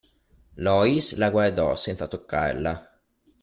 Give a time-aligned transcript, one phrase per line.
[0.57, 2.99] Loïs la guardò, senza toccarla.